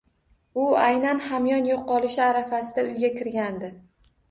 U 0.61 0.63
aynan 0.83 1.21
hamyon 1.25 1.69
yoʻqolishi 1.73 2.25
arafasida 2.31 2.89
uyiga 2.89 3.15
kirgandi 3.21 3.75